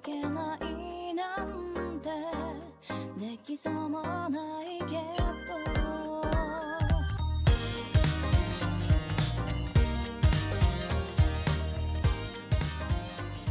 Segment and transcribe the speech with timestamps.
[0.00, 2.10] けないなんて
[3.18, 4.28] できそうもな
[4.62, 5.19] いけど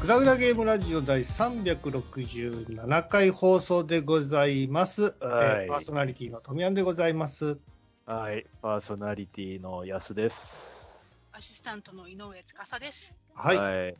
[0.09, 5.03] グダグダゲームラジオ第367回放送でございます。
[5.03, 7.59] はいえーパーソナリティの富山でございます。
[8.07, 10.83] はい、パーソナリティの安です。
[11.31, 13.13] アシスタントの井上司です。
[13.35, 13.55] はい。
[13.55, 13.93] 今はい。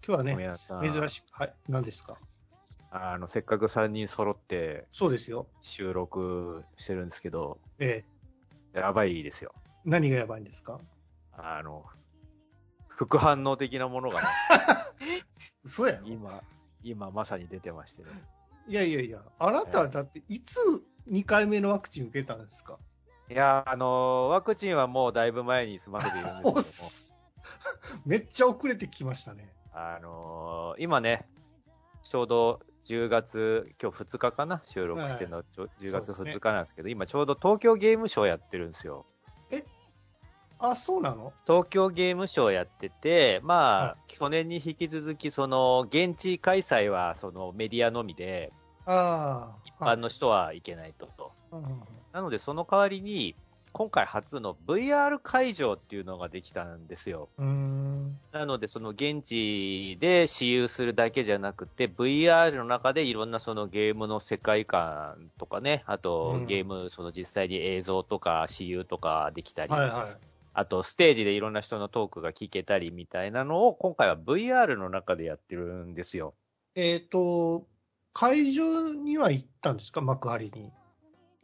[0.00, 0.36] 日はね
[0.94, 1.54] 珍しく、はい。
[1.68, 2.16] 何ですか？
[2.92, 5.48] あの、せっかく3人揃ってそうですよ。
[5.62, 8.04] 収録してるんですけど、え
[8.72, 9.52] やばいですよ。
[9.84, 10.78] ー何がやばいんですか？
[11.32, 11.86] あの、
[12.86, 14.28] 副反応的なものがね、
[15.64, 16.06] 嘘やろ？
[16.06, 16.42] 今、
[16.82, 18.08] 今まさに出てましてね。
[18.66, 20.56] いやいやいや、あなたはだって、いつ
[21.08, 22.78] 2回目のワクチン受けたんですか？
[23.30, 26.60] いや、あの、ワクチンはもうだいぶ前に済ませているんですけども、
[28.04, 29.52] めっちゃ遅れてきましたね。
[29.72, 31.28] あの、今ね、
[32.02, 34.62] ちょうど10月、今日2日かな？
[34.64, 36.32] 収録してるの、ちょ10月そうですね。
[36.32, 39.06] 2日なんですけど、今ちょうど東京ゲームショウやってるんですよ。
[40.60, 41.32] あ、そうなの？
[41.46, 48.52] 東京ゲームショウやってて、まあ、は去年に引き続き、その、現地開催は、その、メディアのみで、
[48.86, 49.58] ああ。
[49.64, 51.32] 一般の人は行けないと。
[51.52, 51.80] うんうんうん
[52.12, 53.36] なので、その代わりに、
[53.72, 57.28] 今回初の VR 会場っていうのができたんですよ。
[58.32, 70.29] なので、その現地で私有するだけじゃなくて、VR の中でいろんなそのゲームの世界観とかね、あとうんゲーム、その実際に映像とか私有とかできたり、はいはい。
[70.52, 76.34] あと、ステージでいろんな人のトークが聞けたりみたいなのを、今回は VR の中でやってるんですよ。
[76.74, 77.66] えっ、と、
[78.12, 80.00] 会場には行ったんですか？
[80.00, 80.72] 幕張に。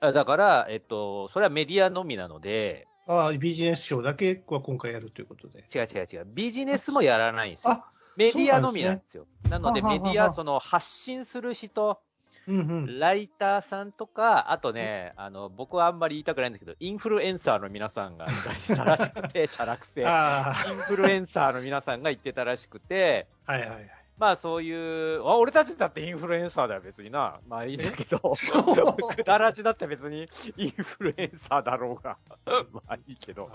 [0.01, 5.61] あだから、えっと、それはメディアのみなので、ああ、ビジネスショーだけは今回やるということで。
[5.73, 7.71] 違う違う違う、ビジネスもやらないんですよ。
[7.71, 7.87] あ、
[8.17, 9.27] メディアのみなんですよ。
[9.49, 12.01] なので、ははははメディア、その、発信する人、
[12.49, 12.99] うんうん。
[12.99, 20.03] ライターさんとか、あとね、あの、僕はあんまり言いたくないんだけど、インフルエンサーの皆さんがいたらしくて、社楽性。
[20.03, 20.55] インあ
[20.87, 24.06] フルエンサーの皆さんが言ってたらしくて、あ、はいはいはい。
[24.19, 27.39] まあそういう、あ俺たちだってインフルエンサーだよ別にな。
[27.47, 32.17] まあいいんだけど、くだらちだって別にインフルエンサーだろうが。
[32.73, 33.51] まあいいけど。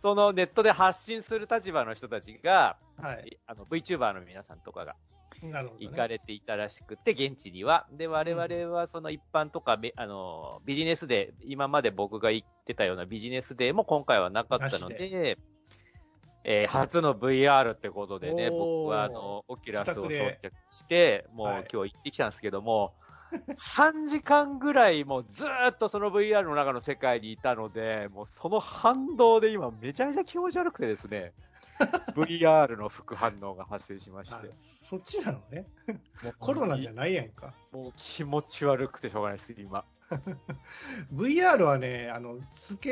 [0.00, 3.38] そのネットで発信する立場の人たちが、はい。
[3.46, 4.96] あの VTuber の皆さんとかが
[5.42, 5.64] ね。
[5.78, 7.86] 行かれていたらしくて、現地には。
[7.92, 15.38] で、我々はその一般とか、めあの、ビジネスデー、今まで僕が言ってたようなビジネスデーも今回はなかったのなで、
[16.44, 22.92] えー初の VR ってことでね、僕はあの、オキュラスを装着して、もうはい今日行ってきたんですけども、
[23.32, 31.32] 3時間ぐらいもうずーっとその VR の中の世界にいたので、もうその反動で今めちゃめちゃ気持ち悪くてですね、
[32.14, 34.50] VR の副反応が発生しましあて。
[34.58, 35.66] そっちなのね。
[36.22, 37.54] もうコロナじゃないやんか。
[37.72, 39.84] もう気持ち悪くてしょうがないです、今。
[41.14, 42.90] VR はね、あの、つけ、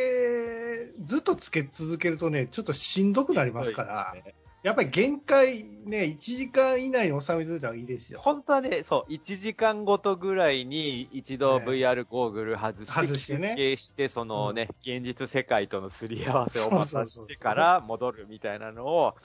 [1.00, 4.14] ずっとつけ続けるとね、ちょっとしんどくなりますから、
[4.62, 8.20] やっぱり限界ね、1時間以内に収めといた方がいいですよ。
[8.20, 11.66] 本当はね、そう、1時間ごとぐらいに一度ね。
[11.66, 13.50] VR ゴーグル外して、外してね。
[13.50, 17.06] 休憩して、そのね、現実世界とのすり合わせをまたしそうそうそう。
[17.06, 19.16] そうてから戻るみたいなのを、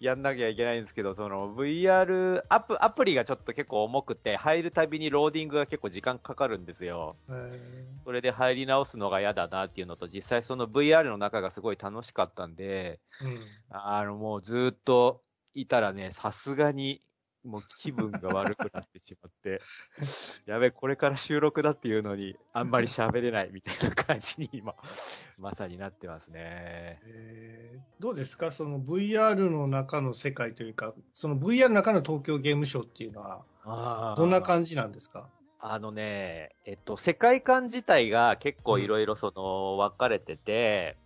[0.00, 7.16] やんなきゃいけないんですけど、その VR アプ、アプリがちょっと結構重くて、入るたびにローディングが結構時間かかるんですよ。
[7.28, 15.22] えーそれで入り直すのが嫌だなっていうのと、実際その VR の中がすごい楽しかったんで、うんあの、もうずーっと
[15.52, 17.02] いたらね、さすがに、
[17.44, 19.60] もう気分が悪くなってしまって、
[20.46, 24.74] やべ、これから収録だっていうのに、あんまり喋れないみたいな感じに今、
[25.38, 27.00] まさになってますね。
[27.06, 28.50] えーどうですか？
[28.50, 33.20] その VR の中の世界というか、その VR の中の東京ゲームショウっていうの
[33.64, 35.28] は、どんな感じなんですか？
[35.58, 40.96] あのね、えっと、世界観自体が結構いろいろその、分かれてて、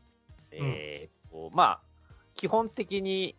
[0.52, 1.80] えーっと、まあ、
[2.36, 3.34] 基本的に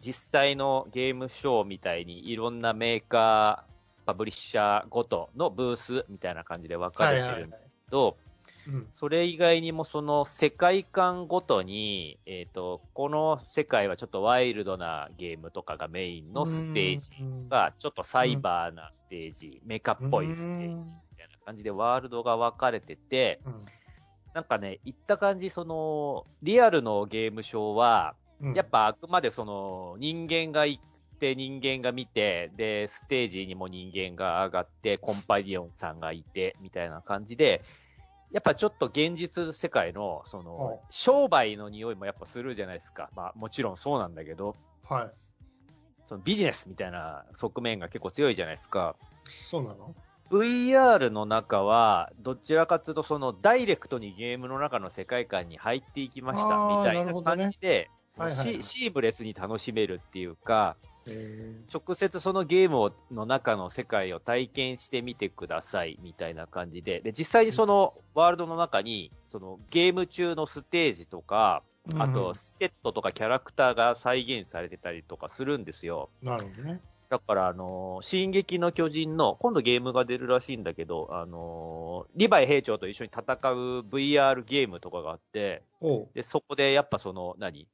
[0.00, 8.30] 実際のゲームショーみたいにいろんなメーカー、パブリッシャーごとのブースみたいな感じで分かれてるんだけど、うん
[8.92, 23.60] それ以外にもその世界観ごとに、えっ、と、この世界はちょっとワイルドなゲームとかがメインのステージうんが、ちょっとサイバーなステージ、メカっぽいステージみたいな感じでワールドが分かれてて、うん。
[24.34, 30.82] なんかね、言った感じ、その、リアルのゲームショーは、うんやっぱあくまでその、人間が行っ
[31.18, 37.62] て、人間が見て、で、ステージにも人間が上がって、コンパニオンさんがいて、みたいな感じで、
[38.32, 43.10] やっぱちょっと現実世界の、そはいの、商売の匂いもやっぱするじゃないですか。
[43.14, 44.56] まあもちろんそうなんだけど、
[44.88, 45.10] はい。
[46.06, 48.96] そのビジネスみたいな側面が結構強いじゃないですか。
[49.26, 49.94] そうなの
[50.30, 58.62] ？VR の中は、どちらかというと、その、ダイレクトにゲームの中の世界観に入っていきました、みたいな感じで、はいはいはい。
[58.62, 60.76] シシームレスに楽しめるっていうか、
[61.06, 71.62] え直接そのゲームをの中の世界を体験してみてください、みたいな感じで、で、実際にそのワールドの中に、そのゲーム中のステージとか、
[71.98, 76.10] あと、セットとかキャラクターが再現されてたりとかするんですよ。
[76.22, 76.80] なるほどね。
[77.08, 83.22] だから、あのー進撃の巨人の、今度ゲームが出るらしいんだけど、あのーリヴァイ兵長と一緒に戦
[83.52, 85.62] う VR ゲームとかがあって、
[86.14, 87.66] で、そこでやっぱその、何？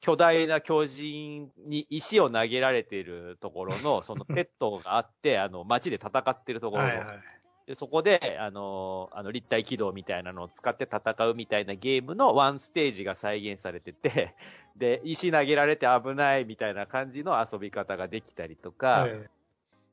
[0.00, 7.18] 巨大な巨人に石を投げられているところの、 そのペットがあって、あの、街で戦ってるところの、はいはい。
[7.66, 14.34] でそこで、あのーあの、立体軌道みたいなのを使って戦うみたいなゲームのワンステージが再現されてて、
[14.76, 19.28] で、石投げられて危ないみたいな感じの遊び方ができたりとか、え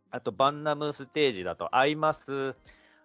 [0.09, 2.56] あと、バンナムステージだと、アイマス、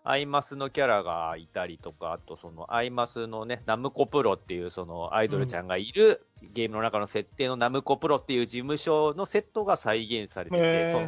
[0.04, 11.00] アイマスのキャラがいたりとか、あとその、アイマスのね、ナムコプロっていうそのアイドルちゃんがいる、ゲームの中の設定のナムコプロっていう事務所のセットが再現されてて、そ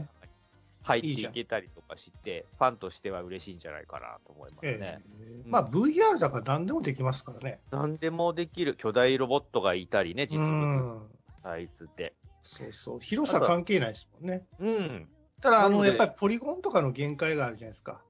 [0.84, 5.02] 入っていけたりとかして、ファンとしては嬉しいんじゃないかなと思いますえね。
[5.20, 7.58] えまあ VR だから何でもできますからね。
[7.70, 11.02] 何でもできる巨大ロボットがいたりね、実う物ん。
[11.42, 12.14] サイズで。
[12.42, 13.00] そうそう。
[13.00, 14.44] 広さ関係ないですもんね。
[14.60, 15.08] うん。
[15.40, 18.02] ただ、あの、やっぱりポリゴンとかの限界があるじゃないですか。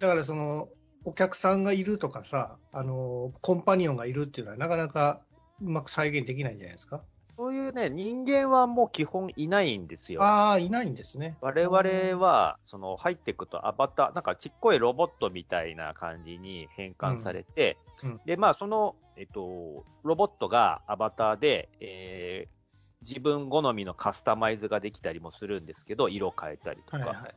[0.00, 0.08] うん。
[0.08, 0.68] だからその、
[1.04, 5.20] お客さんがいるとかさ、あの、コンパニオンがいるっていうのはなかなか
[5.62, 7.02] うまく再現できないんじゃないですか？
[7.36, 10.22] そういうね、人間はもう基本いないんですよ。
[10.22, 11.38] ああ、いないんですね。
[11.40, 22.60] 我々は、その、入っていくとアバター、なんかちっこいロボットみたいな感じに変換されて、うんうんで、まあ、その、えっと、ロボットがアバターで、えー
[23.02, 26.98] 自分好みのカスタマイズができたりもするんですけど、色変えたりとか。
[26.98, 27.34] はいはい。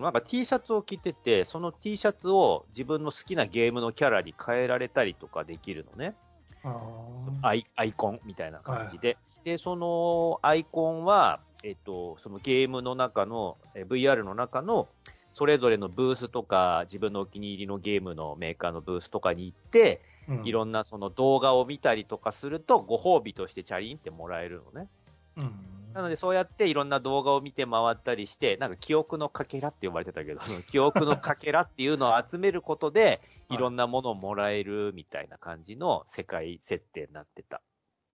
[0.00, 6.14] なんか T シャツを着てて、その T シャツを自分の好きなゲームのキャラに変えられたりとかできるのね。
[6.62, 6.80] あ
[7.42, 9.16] アイアイコンみたいな感じで。
[9.44, 14.88] で、そのアイコンは、えっと、そのゲームの中の、え VR の中の、
[15.34, 24.88] それぞれのブースとか、自分のお気に入りのゲームのメーカーのブースとかに行って、あ、うんいろんなその動画を見たりとかすると、ご褒美としてチャリンってもらえるのね。
[25.36, 30.40] うんなので、そうやっていろんな動画を見て回ったりして、なんか記憶のかけらって呼ばれてたけど、
[30.70, 37.62] 記憶のかけらっていうのを集めることで、はいいろんなものをもらえるみたいな感じの世界設定になってた。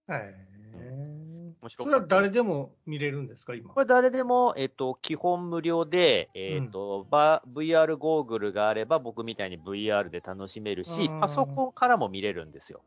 [0.06, 0.20] はい。
[0.20, 3.72] 面そ白かったれは誰でも見れるんですか、今？
[3.72, 3.80] こ。
[3.80, 12.82] れ誰でも、えっ、と、基本無料で、えっ、と、ば VR ゴーグルがあれば僕みたいに VR で楽しめるしうん、パソコンからも見れるんですよ。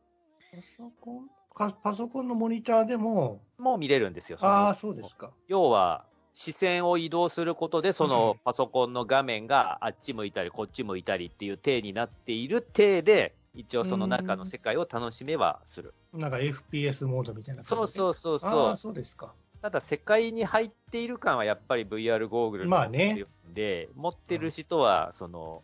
[0.56, 1.30] パソコン？
[1.56, 4.38] かパソコンのモニターでも、もう見れるんですよ。
[4.42, 5.31] ああ、そうですか。
[5.48, 15.94] 要は、視線を移動することで、そうんのパソコンの画面があっち向いたり、こっち向いたりっていう体になっている体で、一応その中の世界を楽しめはする。
[16.12, 18.78] なんか FPS モードみたいなそううそうそうああ、そう。
[18.78, 19.34] そうですか。
[19.62, 23.24] ただ世界に入っている感はやっぱり VR ゴーグルまあね
[23.54, 25.63] で、持ってる人は、その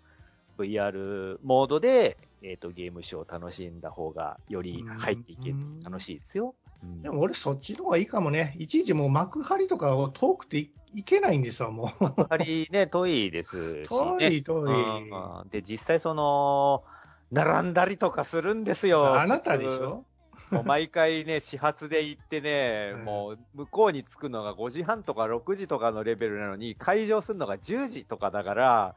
[0.64, 6.56] VR モードで、えっ、と、ゲームショーを楽しんだ方が、より入っていけるうん楽しいですよ。
[6.84, 8.56] うんでも俺そっちの方がいいかもね。
[8.58, 12.04] いちいちもう幕張とかを遠くていいけないんですわ、もう。
[12.04, 13.84] やはりね、 遠いですしね。
[13.86, 15.10] 遠い遠い。
[15.10, 16.84] うんで、実際その、
[17.32, 19.20] 並んだりとかするんですよ。
[19.20, 20.06] あなたでしょ？
[20.52, 28.96] もう毎回ね、始発で行ってね、うんもう向こうに着くのが5時半とか6時とかのレベルなのに、会場するのが10時とかだから、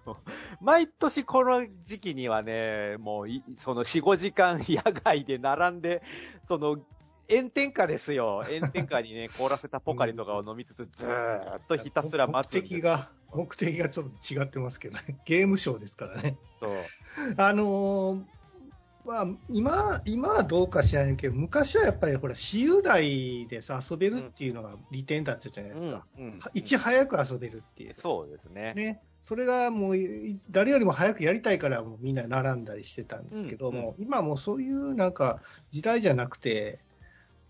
[0.60, 6.02] 毎年この時期にはね、もういその4、5時間野外で並んで、
[6.44, 6.78] その、
[7.30, 8.44] 炎天下ですよ。
[8.50, 15.18] 炎天下にね、凍らせたポカリとかを飲みつつ、ずーっとひたすら待つ目的が、目的がちょっと違ってますけどね。
[15.24, 16.36] ゲームショーですからね。
[16.60, 16.72] そう
[17.36, 18.22] あのー
[19.04, 26.06] まあ、今、今はどうか知らないけど、昔はやっぱりほら、私有台でさ、遊べるっていうのが利点だったじゃないですか。
[26.18, 27.94] うんうんいち早く遊べるっていう。
[27.94, 28.72] そうですね。
[28.74, 29.02] ね。
[29.20, 36.78] それがもう、い誰よりも早くやりたいから、もうみんな並んだりしてたんですけども、今もうそういうなんか時代じゃなくて、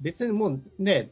[0.00, 1.10] 別にもうね、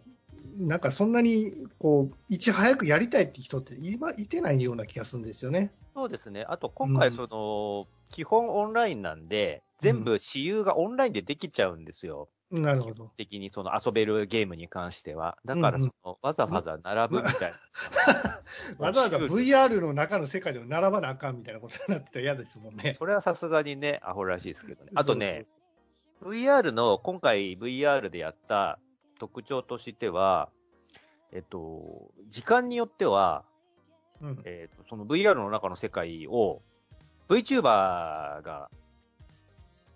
[0.59, 5.73] なんかそんなにこう、いち早くやりたいって人って今いてないような気がするんですよね。
[5.95, 6.45] そうですね。
[6.49, 12.29] あと今回うんその、基本オンラインなんで、全部私有がオンラインでできちゃうんですよ。
[12.53, 13.11] なるほど。
[13.17, 15.37] 的にその遊べるゲームに関しては。
[15.45, 18.41] だからその、わざわざ並ぶみたいな。
[18.79, 22.95] わざわざ VR の中の世界でも並ばなあかんみたいなことになってたら嫌ですもんね。
[22.95, 24.93] それはさすがにね、アホらしいですけどね。
[24.95, 25.47] あとね、
[26.23, 28.79] VR の、今回 VR でやった
[29.19, 30.49] 特徴としては、
[31.33, 33.45] えっと、時間によっては、
[34.21, 36.63] うんえっと、その VR の中の世界を
[37.29, 38.71] VTuber が、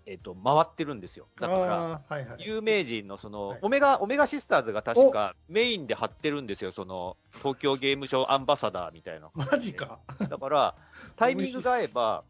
[0.07, 1.27] えっと、回ってるんですよ。
[1.37, 2.37] だから、はいはい。
[2.39, 6.71] 有名人のその、はいオメガ、オメガシスターズが確かメインで貼ってるんですよ。
[6.71, 9.29] その、東京ゲームショウアンバサダーみたいな。
[9.35, 9.99] マジか。
[10.29, 10.75] だから、
[11.17, 12.23] タイミングが合えば、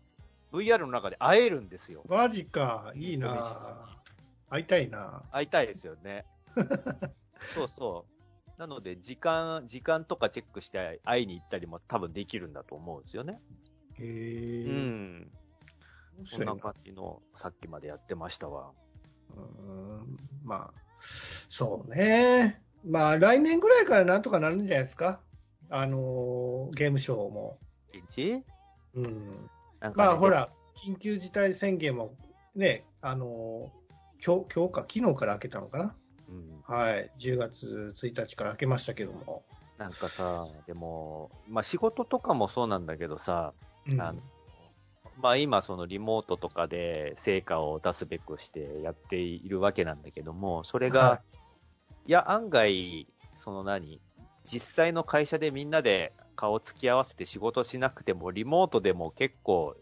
[0.51, 2.03] VR の中で会えるんですよ。
[2.09, 2.91] マジか。
[2.95, 3.87] いいな
[4.49, 6.25] 会いたいな会いたいですよね。
[7.53, 8.05] そうそ
[8.57, 8.59] う。
[8.59, 13.39] なので、時間、時間とかチェックして会いに行ったりも多分できるんだと思うんですよね。
[13.99, 14.71] へうえ。
[14.71, 15.31] ん。
[16.25, 18.71] そんな感じの、さっきまでやってましたわ。
[19.35, 20.73] うーんまあ、
[21.49, 22.61] そうね。
[22.85, 25.19] まあ、来年ぐらいからなんとかなるんじゃないですか。
[25.69, 27.59] あのーゲームショーも。
[27.93, 28.43] 現地？
[28.93, 29.49] うん。
[29.81, 30.29] なんかねまあ、ほ。
[30.29, 32.15] ら、緊急事態宣言も
[32.55, 35.95] ね、あのー今日、今日か、昨日から開けたのかな。
[36.29, 36.61] うん。
[36.63, 37.11] はい。
[37.19, 39.43] 10月1日から開けましたけども。
[39.77, 43.53] なんかさ、でも、まあ仕事とかもそうなんだけどさ、
[43.87, 44.19] うんあの
[45.19, 51.21] まあ今そのリモートとかで成果を出すべくしてやっているわけなんだけども、それが、、は
[52.05, 53.05] いや案外、
[53.35, 53.99] その何
[54.45, 59.75] 実際の会社でみんなで顔つき合わせて仕事しなくても、リモートでも結構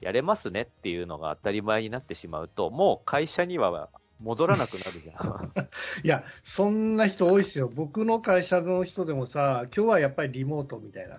[0.00, 3.90] やれますねっていうのが当たり前になってしまうと、もう会社には
[4.22, 5.52] 戻らなくなるじゃん。
[6.02, 7.68] いや、そんな人多いですよ。
[7.68, 11.18] 僕の会社の人でもさ、今日はやっぱりリモートみたいな。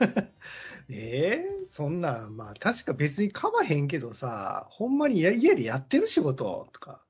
[0.88, 7.02] えー、そんなん、まあ確か別にかまへんけどさ、ほんまにや家でやってる仕事とか。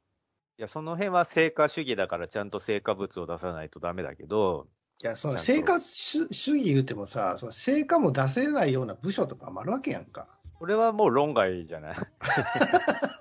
[0.59, 4.69] いや、その辺は成果主義だからちゃんと成果物を出さないとダメだけど、
[5.03, 10.27] いや、その成果主主義言うてもさ、その成果も出せないような部署とかもあるわけやんか。
[10.55, 11.97] これはもう論外じゃない？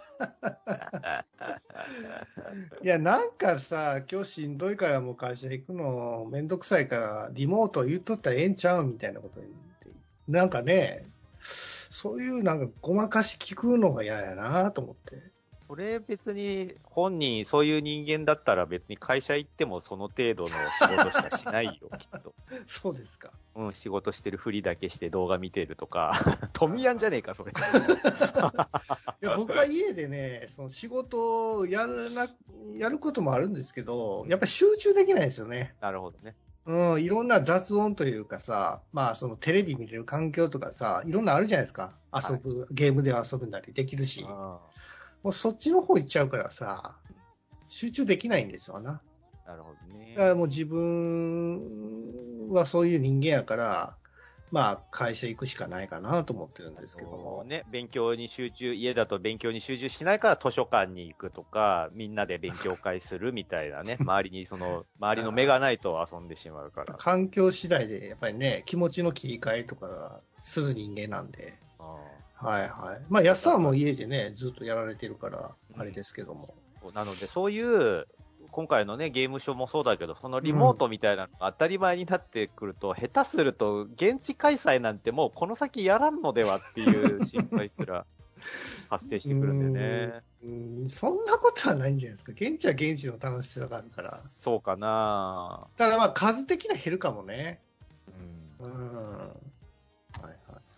[2.84, 9.56] いや、なんかさ、今日しんどいからもう会社行くのめんどくさいから、リモート言っとったらええんちゃうみたいなこと言って。
[10.28, 11.06] なんかね、
[11.90, 15.35] そういうなんかごまかし聞くのが嫌やなと思って。
[15.68, 22.34] それ別に本人そういう人間だったら別に会社行ってもその程度の仕事しかしないよ、 きっと。
[22.68, 23.32] そうですか。
[23.56, 26.14] うん、仕事してるふりだけして動画見てるとか。
[26.54, 27.52] トミヤンじゃねえか、それ。
[29.22, 32.28] いや僕は家でね、その仕事をやるな、
[32.78, 35.74] やることもあるんですけど、やっぱり集中できないんですよね。
[35.82, 36.36] なるほどね。
[36.66, 41.94] うん、いろんな雑音というかさ、まあそのテレビ見れる環境とかさ、いろんなあるじゃないですか。
[42.14, 44.26] 遊ぶ、ゲームで遊ぶなりできるし。
[44.28, 44.60] あ
[45.26, 46.98] もうそっちの方行っちゃうからさ、
[47.68, 49.02] 集中できないんですよな。
[49.48, 50.22] あなるほどねだ。
[50.22, 53.96] からもう自分はそういう人間やから、
[54.52, 57.44] まあ会社行くしかないかなと思ってるんですけども。
[57.44, 66.94] ね、勉強に集中、家だと勉強に集中しないから図書館に行くとか、みんなで勉強会するみたいなね、 周りにその、周りの目がないと遊んでしまうから。
[67.00, 71.56] 環境次第でやっぱりね、気持ちの切り替えとかする人間なんで。
[71.80, 71.98] あ
[72.36, 73.02] はいはい。
[73.10, 76.54] まあ安さんも家でね、ずっとやられてるから、うんあれですけども。
[76.82, 78.08] あなので、そういう、
[78.52, 88.06] 今回のね、ゲームショーもそうだけど、そのリモートみたいなのが当たり前になってくると、下手すると、現地開催なんてもうこの先やらんのではっていう心配すら
[88.90, 90.22] 発生してくるんでね。
[90.44, 90.48] う
[90.86, 92.32] ん、そんなことはないんじゃないですか。
[92.34, 94.16] 現地は現地の楽しさがあるから。
[94.16, 97.60] そうかなただまあ数的には減るかもね。
[98.62, 98.72] うん。
[98.72, 99.32] うん。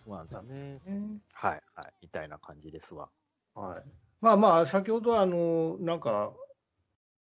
[0.08, 0.80] そうなんですよね。
[0.86, 1.92] ねはい、はい。
[2.00, 3.10] みたいな感じですわ。
[3.54, 3.82] はい。
[4.22, 6.32] まあまあ、先ほどはあの、なんか、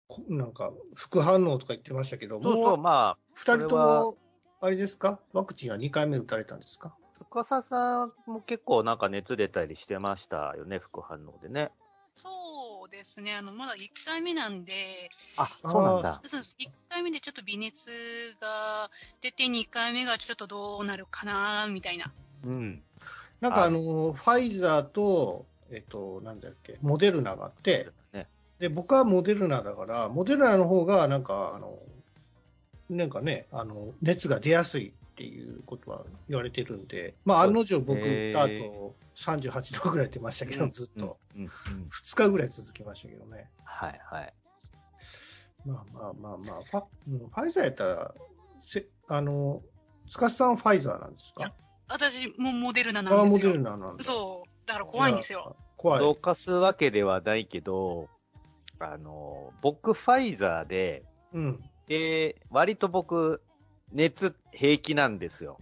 [0.07, 4.17] こなんか、副反応とか言ってましたけど、そうそう、もまあ、二人とも、
[4.59, 5.19] あれですか？
[5.33, 6.95] ワクチンは2回目打たれたんですか？
[7.13, 11.71] 司さんも結構なんか熱出たりしてましたよね、副反応でね。
[12.13, 17.89] そうですね、あの、まだ1回目なんで、あ、そうなんだそうです1回目でちょっと微熱
[18.39, 18.89] が
[19.21, 22.11] 出て、2回目がちょっとどうなるかな、みたいな。
[22.43, 22.83] うん。
[23.41, 28.27] なんかあの、ファイザーと、えっと、なんだっけ、モデルナがあって、ね、
[28.59, 31.77] で、僕はモデルナだから、モデルナの方が、なんか、あの、
[32.89, 41.17] なんかね、あの、熱が出やすいっていうことは言われてるんで、まあ、案の定僕打ったへ後、38度ぐらい出ましたけど、ずっと。
[41.35, 41.41] うん。
[41.41, 41.47] うん。
[41.47, 43.49] うん2日ぐらい続きましたけどね。
[43.63, 44.33] はい、はい。
[45.65, 48.13] まあまあまあまあ、ファ,、うん、ファイザーやったら、
[48.61, 49.61] せあの、
[50.09, 51.53] 塚さんファイザーなんですか？
[51.89, 53.49] 私もモデルナあなんですよ。
[53.49, 54.03] モデルナなんだ。
[54.03, 54.49] そう。
[54.67, 55.55] だから怖いんですよ。
[55.77, 55.99] 怖い。
[55.99, 58.09] どかすわけではないけど、
[58.79, 61.03] あの、僕ファイザーで、
[61.33, 61.63] うん。
[61.87, 63.41] で、割と僕、
[63.91, 65.57] 熱平気なんですよ。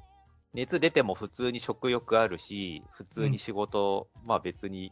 [0.54, 4.92] 熱出ても普通に食欲あるし、普通に仕事、まあ別に、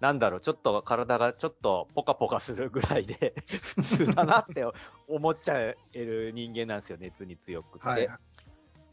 [0.00, 4.64] なんだろう、ちょっと体がちょっとポカポカするぐらいで、 普通だなって
[5.08, 7.88] 思っちゃえる人間なんですよ、熱に強くて。
[7.88, 8.08] はい。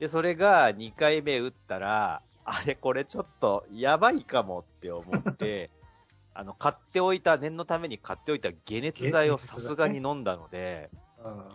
[0.03, 5.71] で、それが2回目打ったら、あれこれちょっとやばいかもって思って、
[6.35, 11.49] あの、買っておいた、念のために買っておいた解熱剤をさすがに飲んだので、うん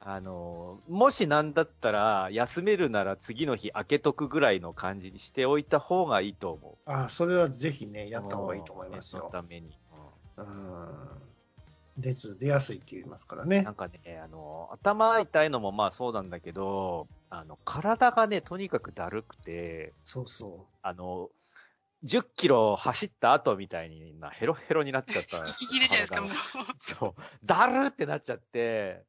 [0.00, 6.90] あの、もしなんだったら、休めるなら次の日開けとくぐらいの感じにしておいた方がいいと思う。
[6.90, 9.32] あそれはぜひね、やった方がいいと思います念のよ。
[9.32, 9.78] ために。
[10.36, 11.27] うん。
[11.98, 13.74] 熱出やすいって言いますからねなん。
[13.74, 21.30] かね、あの、頭痛いのもまあそうなんだけど、あの、体がね、とにかくだるくて、そうそあの、
[22.04, 25.44] 10キロ走った後みたいにな、ヘロヘロになっちゃった。
[25.50, 26.28] 息切れちゃうかも
[26.78, 27.22] そう。
[27.44, 29.04] だるってなっちゃって、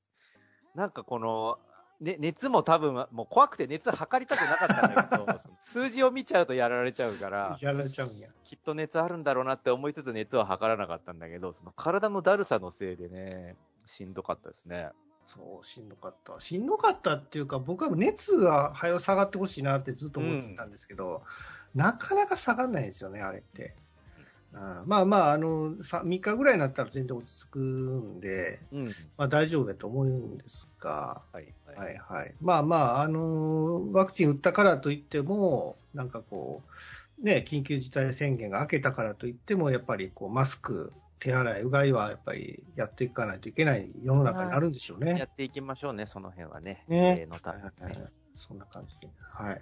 [0.74, 1.60] なんかこの、
[2.02, 8.30] ね、熱も多分、もう怖くて熱測りたくなかったんだけど、数字を見ちゃうとやられちゃうからう。、やられちゃうんや。
[8.46, 14.90] きっと熱あるんだろうなって思いつつ熱は測らなかったんだけど、その体のだるさのせいでね、しんどかったですね。
[15.26, 16.40] そう、しんどかった。
[16.40, 21.24] しんどかったっていうか、僕は熱が早く下がってほしいなってずっと思ってたんですけど、
[21.76, 23.76] なかなか下がらないんですよね、あれって。
[24.54, 28.86] うんまあまあ、あの、さ3日ぐらいになったら全然落ち着くんで、うん。
[29.18, 31.54] まあ大丈夫だと思うんですが、はい。
[31.66, 31.78] はい。
[31.78, 32.34] はいはい。
[32.42, 36.64] まあまあ、あのワクチン打ったからといっても、なんかこ
[37.22, 45.18] う、ね、緊急事態宣言が明けたからといっても、やっぱりこうマスク、手洗い、うがいはやっぱりやっていかないといけない世の中になるんでしょうね。
[45.20, 46.84] やっていきましょうね、その辺はね。
[46.88, 48.12] ねのためにはい。
[48.36, 49.10] そんな感じで。
[49.34, 49.62] はい。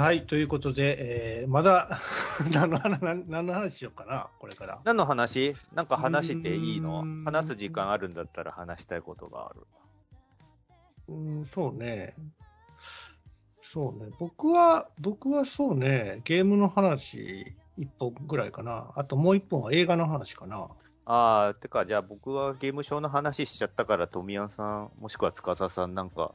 [0.00, 2.00] はい、ということで、えーまだ
[2.54, 4.80] 何の話、何何の話しようかな、これから。
[4.84, 5.54] 何の話？
[5.74, 9.66] なんか話していいうの話す時間あるんだったら話したいことがある。
[11.08, 12.14] うん、そうね。
[13.62, 14.10] そうね。
[14.18, 18.92] 僕は、僕はそうね、ゲームの話一本ぐらいかな。
[18.96, 20.68] あともう一本は映画の話かな。
[21.04, 26.32] あー、てか、じゃあ僕はゲームショーの話しちゃったから、富谷さん、もしくは司さんなんか、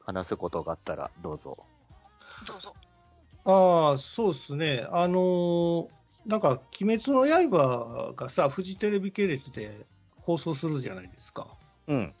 [0.00, 1.58] 話すことがあったら、どうぞ。
[2.46, 2.74] どうぞ。
[3.44, 4.86] ああ、そうですね。
[4.90, 5.88] あのー
[6.26, 9.84] なんか、鬼滅の刃がさ、フジテレビ系列で
[10.22, 11.48] 放送するじゃないですか。
[11.86, 12.14] うん。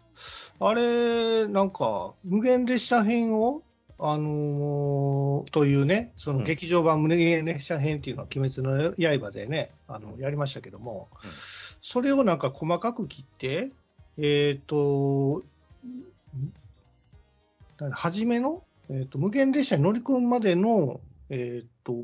[0.60, 3.62] あれ、なんか、無限列車編を、
[3.98, 11.30] あのーというね、そのうん劇場版無限列車編っていうのは、鬼滅の刃でね、あの、やりましたけども、うん
[11.86, 13.70] それをなんか細かく切って、
[14.16, 15.42] えっ、と、
[17.84, 21.94] ん初めの、えーと、無限列車に乗り込むまでの、えっ、と、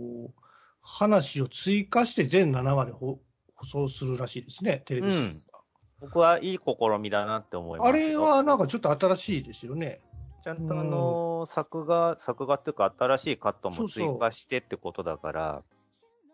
[0.82, 3.20] 話を追加して全7話で放
[3.56, 5.60] 放送するらしいですね、テレビシリーズが
[6.00, 10.00] 僕はいい試みだなって思いますよあれはなんかちょっと新しいですよね。
[10.42, 15.62] ちゃんとあのー作画、作画っていうか新しいカットも追加してってことだから、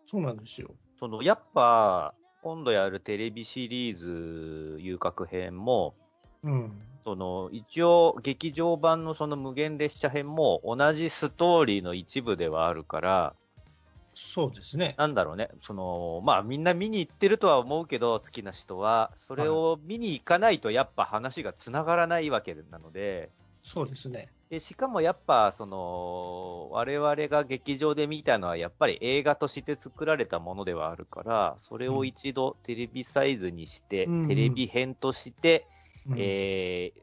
[0.05, 0.69] そうなんですよ。
[0.97, 5.95] その、やっぱ、今度やるテレビシリーズ遊郭編も、
[6.43, 6.71] うん。
[7.07, 13.33] その、一応、劇場版のその無限列車編も同じストーリーの一部ではあるから、
[14.13, 14.93] そうですね。
[14.97, 23.29] なんだろうね、その、まあみんな見に行ってるとは思うけど、好きな人は、それを見に行かないとやっぱ話が繋がらないわけなので、
[23.63, 24.27] そうですね。
[24.49, 34.27] で、しかもやっぱ、その、我々が劇場で見たのはやっぱり映画として作られたものではあるから、それを一度テレビサイズにして、うん。
[34.27, 35.65] テレビ編として、
[36.09, 37.01] うんえー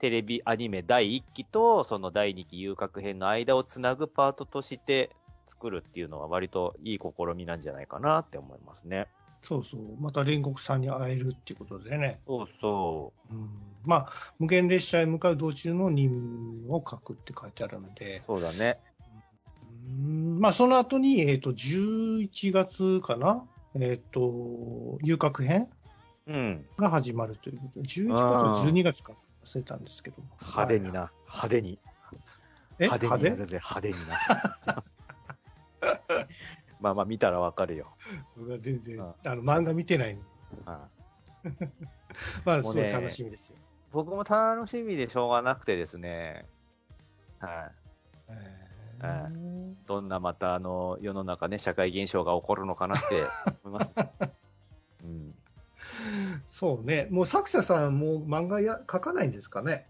[0.00, 5.08] テレビアニメ第1期とその第2期遊郭編の間をつなぐパートとして
[5.46, 9.06] 作るっていうのは割といい試みなんじゃないかなって思いますね。
[9.42, 9.80] そうそう。
[10.00, 12.18] また煉獄さんに会えるっていうことでね。
[12.26, 13.48] そうそうん、
[13.84, 16.08] まあ、無限列車へ向かう道中の任
[16.64, 17.90] 務を書くって書いてあるのう。
[17.94, 18.78] で、そうだね。
[19.86, 23.44] うんまあ、その後に、えっ、と、11月かな？
[23.74, 25.60] えっ、と、遊郭編？
[25.60, 25.68] うん。
[26.26, 29.12] が始まるということで、11あー月、12月か
[29.44, 30.28] 忘れたんですけども。
[30.40, 31.12] 派手にな。
[31.26, 31.78] 派手に。
[32.78, 32.84] え？
[32.84, 34.84] 派手にや派るぜ、派手にな。
[36.80, 37.94] まあまあ見たらわかるよ。
[38.36, 40.22] 僕は全然、ああの、漫画見てないんで、
[40.66, 40.88] あ
[42.44, 43.56] まあ、すごい楽しみですよ。
[43.92, 46.46] 僕も楽しみでしょうがなくてですね。
[47.38, 48.32] はい。
[49.02, 53.26] えはーどんなまたあの世の中ね、社会現象が起こるのかなって
[53.62, 53.90] 思います。
[55.04, 55.34] うん。
[56.46, 57.08] そうね。
[57.10, 59.86] もう作者さん、もう漫画や描かないんですかね？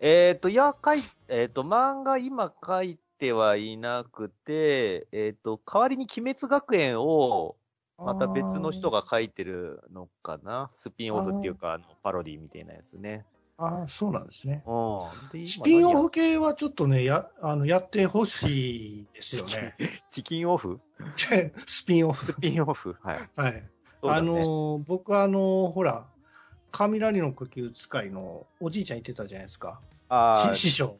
[0.00, 7.56] えっ、と、いや、書い、えっ、と、漫画今書いてはいなくて、えっ、と、代わりに鬼滅学園を
[7.98, 10.70] また別の人が書いてるのかな？
[10.72, 13.24] スピンオフっていうか、あの、パロディみたいなやつね。
[13.60, 14.62] ああ、そうなんですね。
[14.68, 15.40] うん。
[15.40, 19.74] でスピンオフ今系はちょっとね、や、あの、やってほしいですよね。
[19.80, 20.78] 何 チキンオフ？
[21.66, 22.34] スピンオフス。
[22.40, 23.18] ピンオフはい。
[23.34, 23.68] はい。
[24.02, 26.06] あの、僕あの、ほら、
[26.70, 29.80] 雷の呼吸使いのおじいちゃん言ってたじゃないですか。
[30.08, 30.96] あ師匠。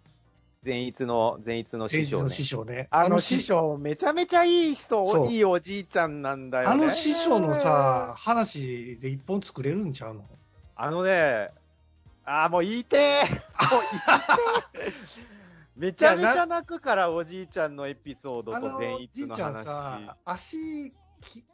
[0.65, 2.45] 善逸の、善逸の師匠ね師。
[2.45, 2.89] 匠ね。
[2.91, 6.85] あの師匠、めちゃめちゃいい人、いいおじいちゃんなんだよね。
[6.85, 10.25] あの師匠のさ、、話で一本作れるんちゃうの？
[10.75, 11.51] あのね、
[12.25, 13.31] ああ、もう言いてー。
[13.73, 13.83] もう
[14.75, 15.23] 言いてー。
[15.77, 19.65] めちゃめちゃ泣くから、おじいちゃんのエピソードと善おじ逸のいちゃん話。
[19.65, 20.93] さ、足き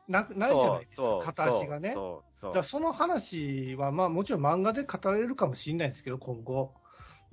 [0.09, 1.90] なないじゃないですか、片足がね。
[1.90, 2.24] だそ
[2.61, 6.74] うその話は、まあもちろん漫画で語れるかもしれないですけど、今後。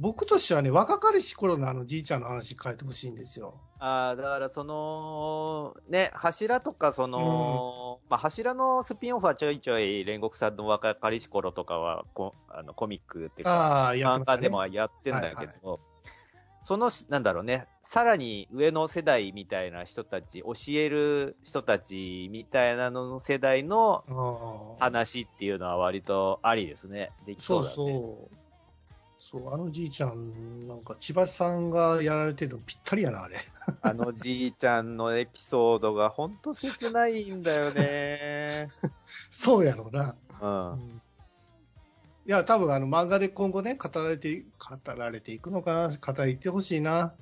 [0.02, 3.62] 僕としてはね、若かりし頃のあのじいちゃんの話変えてほしいんですよ。
[3.78, 14.40] ああ、だからその、ね、柱とか、その、まあ、柱のスピンオフはちょいちょい煉獄さんの若かりし頃とかは、こあのコミックっていうか、ああ、やってましたね。
[14.40, 15.80] 漫画でもやってんだけはいど、
[16.62, 24.04] その、なんだろうね、さらに上の世代みたいな人たち、教える人たちみたいなのの世代の
[24.80, 27.12] 話っていうのは割とありですね。
[27.26, 27.76] できそそううだね。
[27.76, 28.36] そう。
[29.20, 33.38] そう、あのじいちゃん、なんか千葉さんがやられてるのぴったりやな、あれ。
[33.82, 38.68] あのじいちゃんのエピソードがほんと切ないんだよね。
[39.32, 40.16] そうやろうな。
[40.42, 40.72] うん。
[40.74, 41.02] うん
[42.32, 47.14] いや、多分あの漫画で今後ね、語られて、語られていくのかな、語りてほしいな。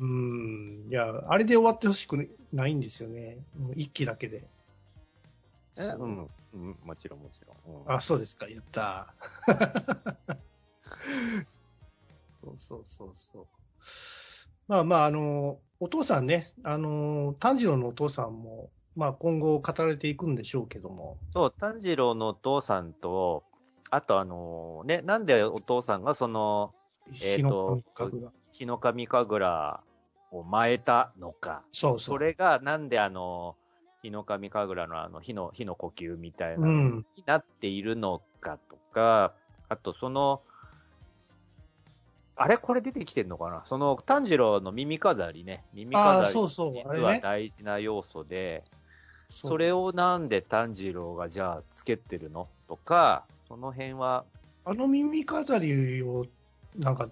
[0.00, 0.86] うん。
[0.88, 3.36] いや、あれで終わってほしくないんですよね。
[3.60, 4.48] うん一期だけで。
[5.78, 7.82] えうん、うん、もちろんもちろん。
[7.82, 9.12] うんあ、そうですか、言った。
[12.42, 13.46] そうそうそうそう。
[14.68, 21.18] まあまあ、あの、お父さんね、あの、炭治郎のお父さんも、まあ今後語られていくんでしょうけども。
[21.34, 23.44] そう、炭治郎のお父さんと、
[23.90, 26.74] あとあのね、なんでお父さんがその、
[27.20, 27.80] えー日と。
[28.52, 29.80] 日の神神楽
[30.32, 31.62] を前えたのか。
[31.72, 32.16] そうそう。
[32.16, 33.54] それがなんであの、
[34.02, 36.68] 日の神神楽のあの、火の、火の呼吸みたいな。
[36.68, 39.32] になっているのかとか、
[39.68, 40.42] あとその、
[42.34, 43.62] あれこれ出てきてんのかな？
[43.64, 45.64] その炭治郎の耳飾りね。
[45.72, 46.32] 耳飾り。
[46.32, 48.64] そうそうは大事な要素で、
[49.28, 52.48] それをなんで炭治郎がじゃあつけてるの？
[52.68, 54.24] とか、その辺は、
[54.64, 56.26] あの耳飾りを、
[56.76, 57.08] なんか、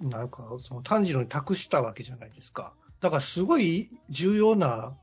[0.00, 2.74] なんか、その炭治郎に託したわけじゃないですか。
[3.00, 4.96] だからすごい重要な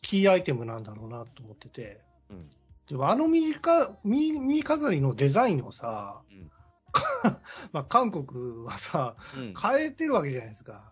[0.00, 2.00] キーアイテムなんだろうなと思ってて。
[2.30, 2.50] うん。
[2.88, 6.50] でもあの耳か耳耳飾りのデザインをさ、うん
[7.72, 10.91] まあ韓国はさ、うん、変えてるわけじゃないですか。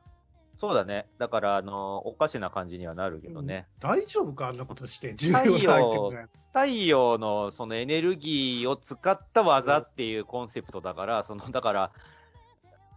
[0.60, 1.06] そうだね。
[1.16, 3.66] だから、あの、おかしな感じにはなるけどね。
[3.80, 4.48] 大丈夫か？
[4.48, 5.14] あんなことして。
[5.14, 11.92] 重要なアイテムが太陽のそのエネルギーを使った技っていうコンセプトだから、その、だから、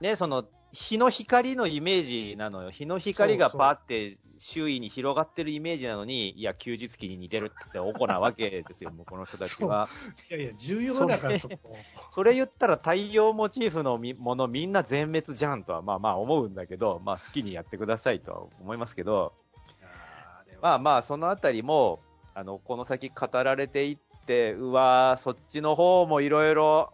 [0.02, 2.72] ね、その、日の光のイメージなのよ。
[2.72, 9.88] 日の光がパーって周囲に広がってるイメージなのに、いや、休日期に似てるって言っておこなわけですよ、 もうこの人たちは。
[10.32, 11.58] いやいや、重要だからそこ。
[12.10, 19.34] それ言ったら太陽モチーフのみものみんな全滅じゃんとはまあまあ思うんだけど、まあ好きにやってくださいとは思いますけど、
[20.60, 22.00] まあまあそのあたりも、
[22.34, 26.94] あの、この先語られていって、うわー、そっちの方もいろいろ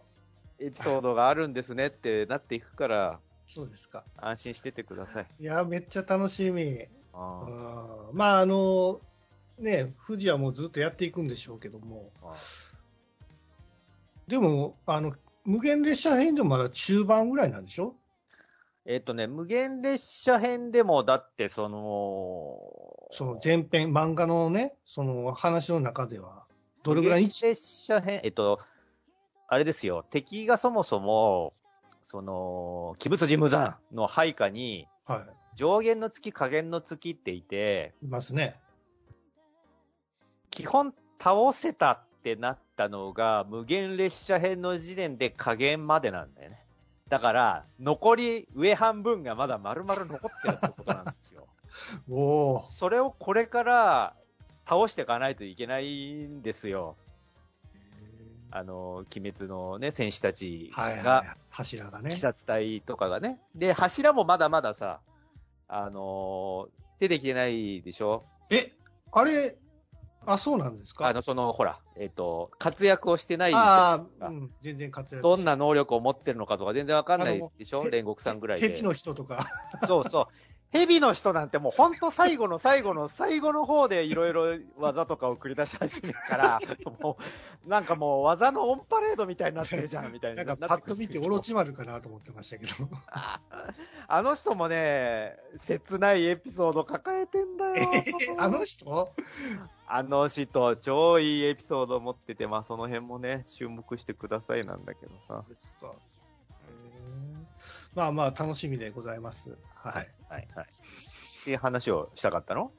[0.58, 3.20] エピソードがあるんですねってなっていくから、
[3.52, 4.04] そうですか。
[4.16, 5.26] 安心しててください。
[5.40, 6.86] いや、めっちゃ楽しみ。
[7.12, 8.10] あー。
[8.10, 9.00] うんまあ、あの、
[9.58, 12.34] ね、富士はもうずっとやっていくんでしょうけども、あ
[14.28, 17.96] でも、あの、無限列車編でもまだ中盤ぐらいなんでしょ？
[18.86, 26.44] えっ、とね、無限列車編でもだってその、その前編、漫画のね、その話の中では、
[26.84, 27.22] どれぐらい？
[27.24, 28.60] 無限列車編、えっと、
[29.48, 31.52] あれですよ、敵がそもそも、
[32.02, 38.60] その、鬼物寺無惨の配下に、は上限の月、下限の月っていて、い、いますね。
[40.50, 46.64] 基本倒せたってなったのが、無限列車編の時点で下限までなんだよね。
[47.08, 51.48] だから、残り上半分がまだ丸々残ってるってことなんですよ。
[52.08, 52.68] おお。
[52.70, 54.16] それをこれから
[54.66, 56.96] 倒していかないといけないんですよ。
[58.52, 62.16] あの、鬼滅のね、戦士たちはいはい、が、柱がね鬼。
[62.16, 63.40] 殺隊とかがね。
[63.54, 65.00] で、柱もまだまださ、
[65.68, 68.24] あのー出てきてないでしょ？
[68.50, 68.72] え、
[69.12, 69.56] あれ、
[70.26, 71.06] あ、そうなんですか？
[71.08, 77.84] あの、その、ほら、えっ、と、活躍をしてないああ、うん、全然活躍どんな能力を持ってるのかとか全然わかんないでしょ？
[77.84, 78.68] 煉獄さんぐらいで。
[78.68, 79.46] 敵の人とか。
[79.86, 80.26] そうそう。
[80.72, 84.44] 蛇の人なんてもうほんと最後の最後の最後の方でいろいろ
[84.78, 86.60] 技とかを繰り出し始めるから、
[87.00, 87.16] も
[87.66, 90.44] う、なんかもう技のオンパレードみたいになってるじゃん、みたいな。
[90.44, 92.72] なんかパッと見てオロチマルかなと思ってましたけど。
[94.06, 97.90] あの人もね、切ないエピソード抱えてんだよ。
[98.38, 99.12] あの人？
[99.88, 105.44] あの人、超いいエピソード持ってて、まあその辺もね、注目してくださいなんだけどさ。
[105.48, 105.92] ですか。
[107.94, 109.56] まあまあ楽しみでございます。
[109.74, 109.94] はい。
[110.28, 110.66] はい、はい。
[111.40, 112.72] っていう話をしたかったの？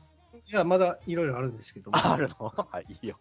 [0.48, 1.98] いや、まだいろいろあるんですけども。
[1.98, 2.54] あるの？
[2.72, 3.18] はい、いいよ。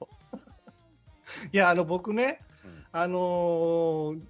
[1.52, 4.20] いや、あの、僕ね、うんあのー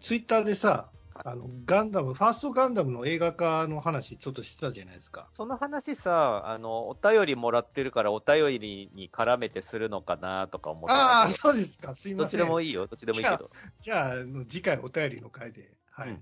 [0.00, 5.30] ツイッターでさ、あの、ガンダム、ファーストガンダムの映画化の話ちょっとしてたじゃないですか。
[5.32, 11.94] その話さ、あの、お便りもらってるから、お便りに絡めてするのかなとか思ってああ、そうですか。
[11.94, 12.18] すいど。
[12.18, 12.40] どっちません。
[12.40, 13.50] でもいいよ、どっちでもいいけど。
[13.80, 16.20] じゃあ、あの次回お便りの回で、はい、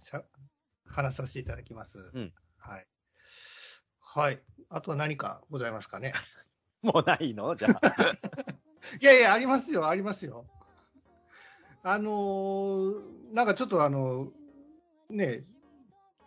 [0.87, 2.11] 話させていただきます。
[2.15, 2.87] うんはい。
[4.01, 4.43] はい。
[4.69, 6.13] あとは何かございますかね？
[6.83, 7.55] もうないの？
[7.55, 7.93] じゃあ。
[9.01, 10.47] いやいや、ありますよ、ありますよ。
[11.83, 14.31] あのーなんかちょっとあの、
[15.09, 15.45] ね、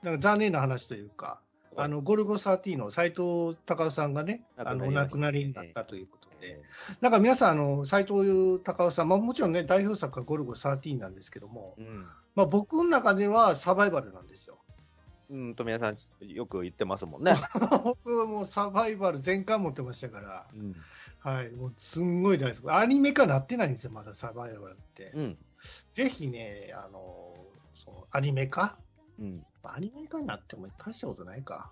[0.02, 1.40] なんか残念な話というか、
[1.78, 6.62] あの、ゴルゴ13の斎藤隆夫さんがね、あの、お亡くなりになったということで、
[7.02, 12.08] なんか皆さん、あの、斎藤隆夫さん、まあもちろんね、代表作はゴルゴ13なんですけども、うん。
[12.36, 14.60] まあ僕の中ではサバイバルなんですよ。
[15.30, 17.34] うんと、皆さん、よく言ってますもんね。
[17.84, 20.76] 僕はもうサバイバル全巻持ってましたから、うん。
[21.20, 22.72] はい、もうすんごい大好き。
[22.72, 25.12] アニメ化なってないんですよ、まだサバイバルって。
[25.16, 25.38] うん。
[25.94, 27.34] ぜひね、あの、
[27.74, 28.78] そのアニメ化？
[29.20, 29.46] うん。
[29.64, 31.72] アニメ化になっても大したことないか。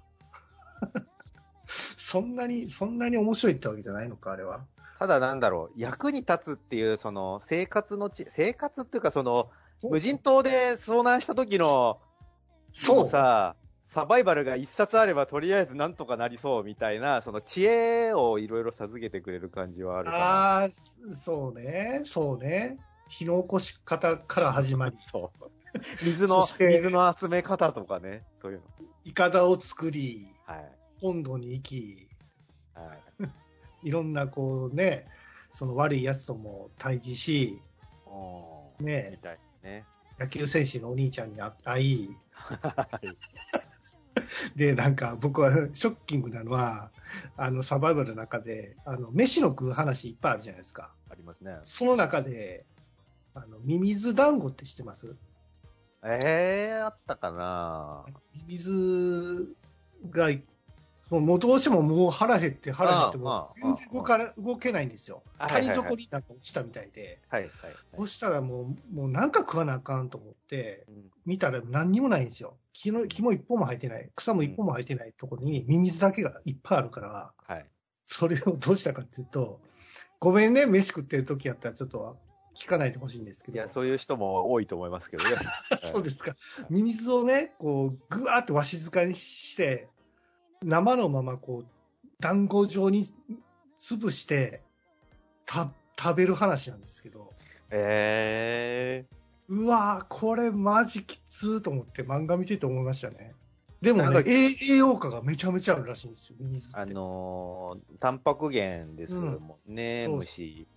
[1.68, 4.66] そんなに、そんなに面白いってわけじゃないのか、あれは。
[5.00, 9.50] ただなんだろう、役に立つっていう、その、生活のち、生活っていうか、その、
[9.84, 12.00] 無人島で遭難した時の、
[12.72, 20.70] そうさ、サバイバルが一冊あればとりあえずなんとかなりそうみたいな、その知恵をいろいろ授けてくれる感じはあるかああ、
[21.16, 22.80] そうね、そうね。
[23.10, 25.02] 火の起こし方から始まりな。
[25.12, 25.52] そう。
[26.04, 28.66] 水の、水の集め方とかね、そういうの。
[29.04, 30.72] イカダを作り、はい。
[31.04, 32.08] 本土に行き、
[32.74, 32.98] は
[33.84, 33.90] い。
[33.90, 35.06] いろんなこうね、
[35.52, 37.62] その悪いやつとも対峙し、
[38.80, 39.86] ね、たいね。
[40.18, 43.18] 野球選手のお兄ちゃんに会い、はい。
[44.56, 46.90] で、なんか僕はショッキングなのは、
[47.36, 50.94] あのサバイバルの中で、あの飯の食う話いっぱいあるじゃないですか。
[51.12, 51.58] ありますね。
[51.66, 52.66] その中で、
[53.34, 55.18] あのミミズ団子って知ってます？
[56.06, 59.54] ええー、あったかなミミズ
[60.10, 60.30] が、
[61.20, 65.24] もうどうしてももう腹減って腹減っても全然動かな動けないんですよ。
[65.38, 67.20] 谷底になんか落ちたみたいで。
[67.30, 67.52] はい、はい。
[67.98, 72.58] そしたらもう、もうなんか食わなあかんと思って、うん見たら何にもないんですよ。
[72.74, 77.66] 木の木も一本も生えてない、草も一本も生えてないところにミミズだけがいっぱいあるから、はい。
[78.06, 79.62] それをどうしたかっていうと、
[80.20, 82.18] ごめんね、飯食ってる時やったらちょっと
[82.58, 83.56] 聞かないでほしいんですけど。
[83.56, 85.30] いや、そういう人も多いと思いますけどね。
[85.80, 86.36] そうですか。
[86.70, 89.90] ミミズをね、こう、ぐわーってわしづかにして、
[90.64, 91.66] 生のままこう、
[92.20, 93.08] 団子状に
[93.80, 94.62] 潰して、
[95.46, 97.34] た、食べる話なんですけど、
[97.70, 99.06] え
[99.48, 103.34] うわー、これマジきつーと思って漫画見てて思いましたね。
[103.82, 106.36] でもなんかね、栄栄養価がめちゃめちゃあるらしいんですよ、
[106.74, 110.68] あのー、タンパク源ですもんね、うん虫。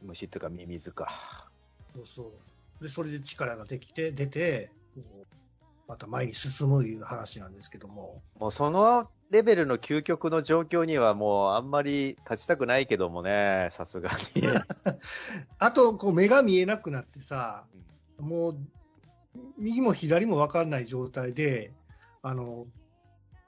[0.00, 1.50] 虫っていうかミミズか。
[1.94, 2.32] そうそ
[2.80, 2.82] う。
[2.82, 4.70] で、それで力ができて、出て、
[5.92, 8.22] また前に進むいう話なんですけども。
[8.40, 14.42] もうそのレベルの究極の状況にはもうあんまり立ちたくないけどもね、さすがに。
[15.58, 17.66] あと、こう、目が見えなくなってさ、
[18.18, 18.58] もう、
[19.58, 21.72] 右も左も分かんない状態で、
[22.22, 22.66] あの、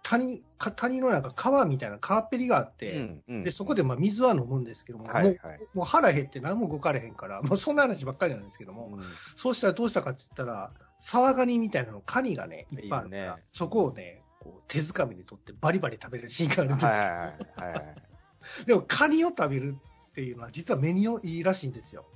[0.03, 5.61] 谷、か谷の中、川みたいな川っぺりがあって、うんうんで、そこでまあ水は飲むんですけども、もうはいはい。
[5.73, 9.03] もう腹減って何も動かれへんから、もうそんな話ばっかりなんですけども、うん
[9.35, 10.71] そうしたらどうしたかって言ったら、
[11.05, 16.89] 沢ガニみたいなの、カニがね、いっぱいあるから、ねそこをね、こう手づかみで取ってバリバリ食べるシーンがあるんですよ。
[16.89, 17.97] はいはいはいはい。
[18.67, 19.77] でも、カニを食べる
[20.11, 22.07] っていうのは実は目にいいらしいんですよ。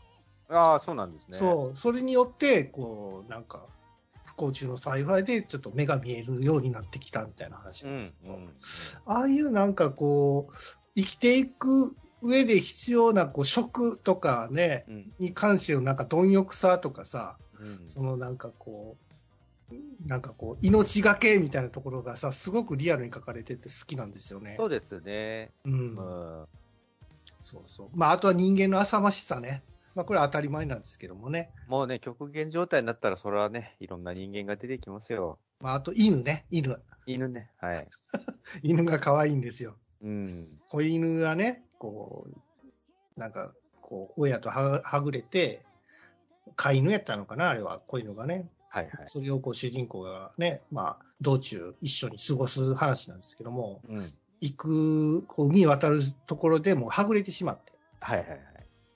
[0.48, 1.36] ああ、そうなんですね。
[1.36, 3.66] そう、それによって、こう、なんか、
[4.24, 8.54] 不幸中の幸いで、ちょっと目が見えるようになってきたみたいな話うんなんですけど、うん。
[9.04, 10.54] ああいうなんかこう、
[10.96, 19.08] 生きていく上で必要なこう食とかね、うんに関してのなんか貪欲さとかさ、うんそのなんかこう、
[20.06, 24.54] なんかこう、命がけみたいなところがさ、すごくリアルに書かれてて好きなんですよね。
[24.56, 25.50] そうですね。
[25.64, 26.00] うんう。
[26.44, 26.46] ん。
[27.40, 27.90] そうそう。
[27.94, 29.62] まあ、あとは人間の浅ましさね。
[29.94, 31.50] まあ、これは当たり前なんですけどもね。
[31.66, 35.38] もうね、極限状態になったら、それはね、いろんな人間が出てきますよ。
[35.60, 36.80] まあ、あと犬ね、犬。
[37.06, 37.50] 犬ね。
[37.58, 37.86] はい。
[38.62, 39.76] 犬が可愛いんですよ。
[40.00, 40.48] うん。
[40.68, 42.26] 子犬がね、こ
[43.16, 45.64] う、なんか、こう、親とははぐれて、
[46.56, 48.48] 飼い犬やったのかな、あれは、子犬がね。
[48.70, 48.92] はいはい。
[49.06, 54.12] それをこう主人公がね、まあ、道中一緒に過ごす話なんですけども、うん。
[54.40, 57.72] 行く、こう、海渡るところでもうはぐれてしまって。
[58.00, 58.40] はいはいはい。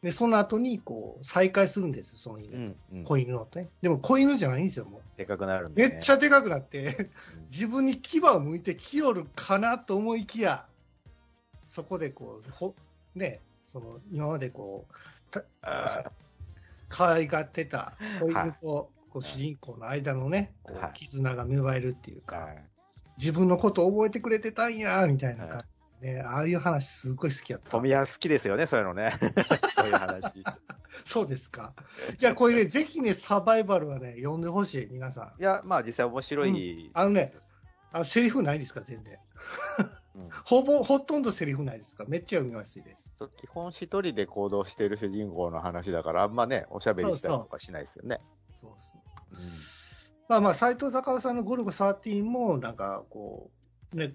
[0.03, 2.57] で、その後に、こう、再会するんですよ、その犬。
[2.57, 2.77] うん。
[2.93, 3.05] うん。
[3.05, 3.71] 子犬のね。
[3.81, 5.75] でも、子犬じゃないんですよ、もでかくなるんう。
[5.75, 5.95] で、ね。
[5.95, 6.97] めっちゃでかくなって、
[7.37, 10.67] うん 自分に牙を向いてきよるかなと思いきや、
[11.73, 12.75] そこでこう、ほ、
[13.15, 14.95] ね、その、今までこう、
[15.31, 16.05] たあ
[16.91, 22.51] 可愛がってた子はい犬と、こう主人公の間のね、こはいう絆が芽生えるっていうか、
[23.17, 25.61] 自分のことを覚えてくれてたんや、みたいな感
[26.01, 27.71] じで、ね、ああいう話すっごい好きやった。
[27.71, 29.15] 富谷好きですよね、そういうのね。
[29.75, 30.45] そういう話。
[31.07, 31.73] そうですか。
[32.21, 35.41] いや、これね、ぜひね、サバイバルはね、読んでほしい、皆さん。
[35.41, 37.33] いや、まあ実際面白い、あのね、
[37.93, 39.19] あのセリフないですか、全然。
[40.15, 42.05] うんほぼ、ほとんどセリフないですか？
[42.07, 43.11] めっちゃ読みやすいです。
[43.37, 48.21] 基本一人で行動している主人公の話だから、あんまね、おしゃべりしたりとかしないですよね。
[48.55, 48.99] そうそ
[49.39, 49.43] う。
[49.43, 49.51] うん
[50.29, 53.51] まあまあ、斎藤隆夫さんのゴルゴ13も、なんかこ
[53.93, 54.15] う、ね、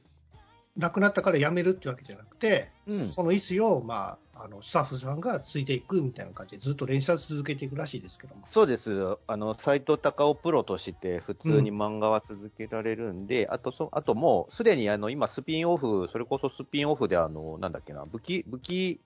[0.75, 8.41] 亡くなったから辞めるってわけじゃなくて、うんその意思を、まあ、あの、スタッフさんがついていくみたいな感じで、ずっと連載を続けていくらしいですけども。
[8.45, 9.17] そうです。
[9.27, 19.01] あの、斎藤隆夫プロとして普通に漫画は続けられるんで、あと、そ、あともう、すでにあの、今スピンオフ、それこそスピンオフであの、なんだっけな、武器、武器、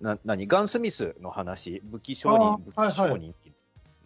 [0.00, 3.34] な、なに、ガンスミスの話、武器商あ人、武器商人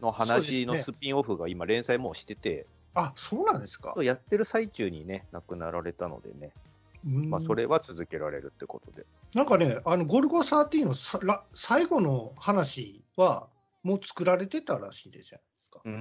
[0.01, 3.95] の話のスピンオフが今連載もうしてて、あ、そうなんですか。
[4.03, 6.70] やってる最中にね、亡くなられたのでね、うん
[7.05, 9.07] まあ、それは続けられるってことで。
[9.35, 13.49] なんかね、あの、ゴルゴ13のさら最後の話は、
[13.83, 15.81] もう作られてたらしいですじゃないですか。
[15.85, 15.93] うー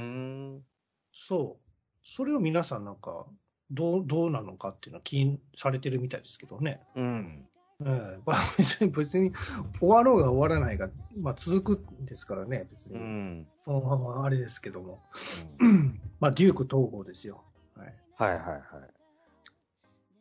[0.57, 0.63] ん。
[1.11, 1.65] そう。
[2.03, 3.25] それを皆さんなんか、
[3.71, 6.81] どう、どうなのかっていうのは気にされてるみたいですけどね。
[6.95, 7.47] うん。
[7.81, 9.31] ええまあ、別に、別に
[9.79, 10.89] 終わろうが終わらないが、
[11.21, 12.99] まあ続くんですからね、別うに。
[12.99, 13.47] ん。
[13.59, 14.99] そのままあれですけども。
[15.59, 17.45] うん まあ、デューク統合ですよ。
[17.75, 17.95] はい。
[18.17, 18.61] はいはいはい。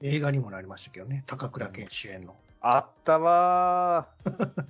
[0.03, 2.37] 映画にもなりましたけどね、高倉健主演の。
[2.61, 4.65] あったわー。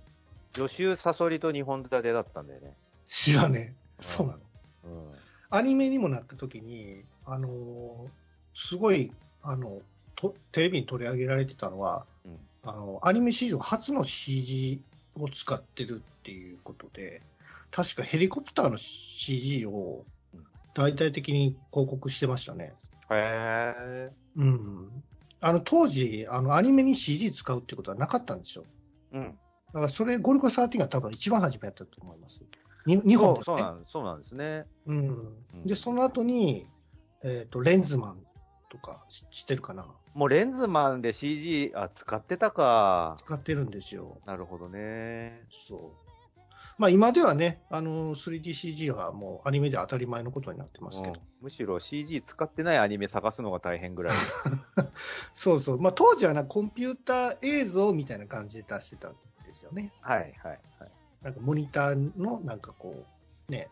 [0.69, 2.75] 助手サソリと2本立てだったんだよね。
[3.07, 4.03] 知らねえ。
[4.03, 4.38] そうなの。
[4.85, 5.12] うん。
[5.51, 8.09] アニメにもなった時に、あのー
[8.55, 9.12] すごい、
[9.43, 9.81] あの、
[10.17, 14.83] とテレビに取り上げられてたのは、うんあの、アニメ史上初の CG
[15.14, 17.23] を使ってるっていうことで、
[17.71, 22.73] 確かヘリコプターの CG をうん大々的に広告してましたね。
[23.11, 24.11] へえ。
[24.37, 25.03] うん。
[25.40, 28.64] あの、当時、あの、アニメに CG 使うってことはなかったんですよ。
[29.12, 29.38] うん。
[29.68, 32.40] だからそれ、ゴルゴ13が多分一番初めやったと思います。
[32.87, 34.66] に日本で、ね、そうそうなんそうなんですね。
[34.87, 34.98] うん
[35.55, 36.66] うんで、その後に、
[37.22, 38.22] えっ、と、レンズマン
[38.70, 39.87] とか知知ってるかな？
[40.14, 43.16] もうレンズマンで CG、あ、使ってたか。
[43.18, 44.20] 使ってるんですよ。
[44.24, 45.44] なるほどね。
[45.51, 46.08] そう。
[46.79, 51.14] まあ今ではね、あの、3DCG はもうアニメで当たり前のことになってますけど。
[51.14, 54.17] うんむしろ CG 使ってないアニメ探すのが大変ぐらい。
[55.33, 55.81] そうそう。
[55.81, 59.93] まあ当時はな、コンピューター映像みたいな感じで出してたんですよね。
[60.01, 60.33] はいはい
[60.81, 60.91] はい。
[61.23, 63.05] なんかモニターのなんかこ
[63.49, 63.69] う、ね、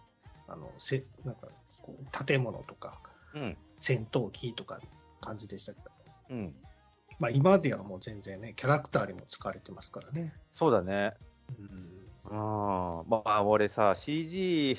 [0.47, 1.49] あの、せ、なんか
[1.83, 3.01] こう、建物とか、
[3.35, 3.57] うん。
[3.81, 4.81] 戦闘機とか
[5.21, 5.91] 感じでしたけど。
[6.31, 6.55] うん。
[7.19, 10.33] まあ今ではもう全然ね、キャラクターにも使われてますからね。
[10.53, 11.15] そうだね。
[11.59, 12.06] うん。
[12.31, 12.37] うん。
[13.09, 14.79] まあ、俺さ、CG、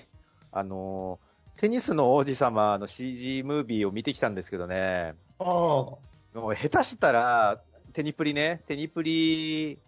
[0.51, 1.27] あのー
[1.59, 5.45] テニスの王子様の CG ムービーを見てきたんですけどね、ああ。
[5.45, 7.59] もう下手したら、
[7.93, 9.79] テニプリね、テニプリ、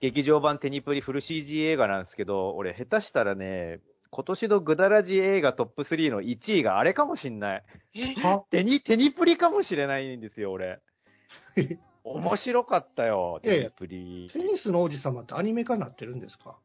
[0.00, 7.64] 劇場版テニプリフル CG 映画なんですけど、俺下手したらね、今年のグダラジ映画トップ3の1位があれかもしんない。
[8.22, 8.44] は？
[8.50, 10.78] テニ、テニプリかもしれないんですよ、俺。
[12.04, 14.30] 面白かったよ、テニプリ。
[14.32, 16.58] テニスの王子様ってアニメ化になってるんですか？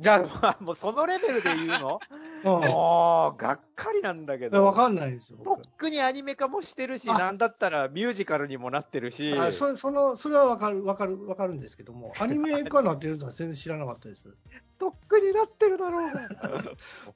[0.00, 2.00] じゃあ、まあ、もうそのレベルで言うの？
[2.44, 4.50] あ もう、がっかりなんだけあ。
[4.50, 4.64] ど。
[4.64, 5.38] わかんないですよ。
[5.38, 9.32] とっ僕くにアニメ化もしてるし、あなんだったらミュージカルにもなってるし。
[9.38, 14.36] あそそのそれはわかる、わかる、わかるんですけども、 アニメ化になってるとは全然知らなかったです。
[14.78, 16.00] とっくになってるだろ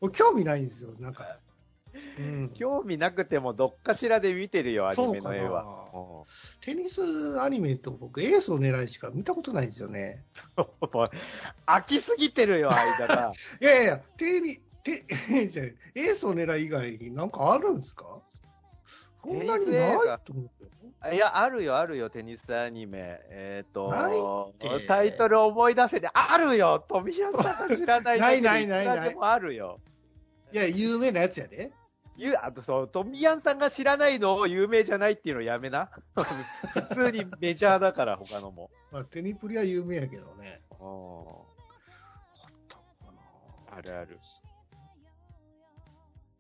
[0.00, 1.40] う興味ないんですよ、なんか。
[2.18, 5.86] うん、興味なくてもどっかしらで見てるよ、アニメの絵は。
[5.92, 6.26] そ
[6.60, 10.24] テニスアニメと僕、エースを狙いしか見たことないんですよね。
[11.66, 13.32] 飽きすぎてるよ、間が。
[13.60, 15.04] いやいや、テレビ、テ
[15.48, 18.20] じゃあエースを狙い以外になんかあるんですか？
[19.24, 21.12] そんなにないと思うよ。
[21.12, 23.20] いや、あるよ、あるよ、テニスアニメ。
[23.30, 29.80] えっ、ないとって、タイトル思い出せで、あるよ富山さんが知らないないないないないもあるよ。
[30.52, 31.70] いや、有名なやつやで。
[32.18, 35.88] ゆあとそう、トミヤンさんが知らないのを有名じゃないっていうのやめな。
[36.74, 38.70] 普通にメジャーだから、他のも。
[38.90, 40.62] まあ、テニプリは有名やけどね。
[40.72, 43.12] うんあったのか
[43.70, 44.18] なあるある。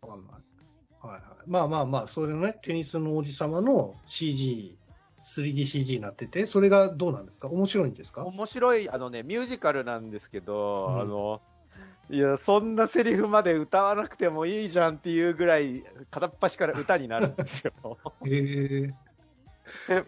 [0.02, 0.32] わかんない。
[1.00, 1.22] はいはい。
[1.46, 4.76] まあまあまあ、それのね、テニスの王子様の CG、
[5.22, 7.48] 3DCG になってて、それがどうなんですか？
[7.48, 8.24] 面白いんですか？
[8.24, 11.40] 面白い、あのね、ミュージカルなんですけど、うんあの、
[12.10, 17.72] いや、そんなセリフまで歌わなくてもいいじゃんっていうぐらい、片っ端から歌になるんですよ。
[18.26, 18.94] へえ。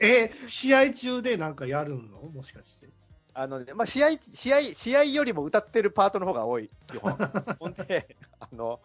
[0.01, 2.23] え、試合中でなんかやるの？
[2.33, 2.89] もしかして。
[3.35, 7.13] あのね、まあ、試合、試合、試合よりも歌ってるパートの方が多い、基本。
[7.61, 8.81] ほんで、あの、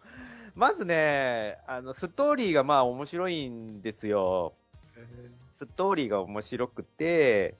[0.54, 4.54] まずね、あの、ストーリーがまあ面白いんですよ。
[5.52, 7.56] ストーリーが面白くて、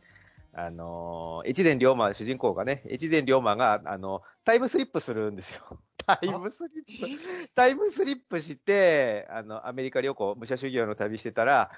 [0.59, 5.78] あの、越前龍馬、主人公がね、越前龍馬が、あの、タイムスリップするんですよ。
[6.07, 11.70] タイムスリップ、タイムスリップして、あの、アメリカ旅行、武者修行の旅してたら、